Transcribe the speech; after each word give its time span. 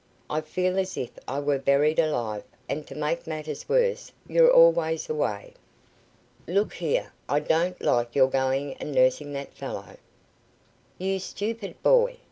"I 0.31 0.41
feel 0.41 0.79
as 0.79 0.97
if 0.97 1.11
I 1.27 1.39
were 1.39 1.59
buried 1.59 1.99
alive, 1.99 2.43
and 2.67 2.87
to 2.87 2.95
make 2.95 3.27
matters 3.27 3.69
worse, 3.69 4.11
you're 4.27 4.51
always 4.51 5.07
away. 5.11 5.53
Look 6.47 6.73
here, 6.73 7.13
I 7.29 7.39
don't 7.39 7.79
like 7.83 8.15
your 8.15 8.25
going 8.27 8.73
and 8.77 8.93
nursing 8.93 9.31
that 9.33 9.53
fellow." 9.53 9.97
"You 10.97 11.19
stupid 11.19 11.79
boy!" 11.83 12.17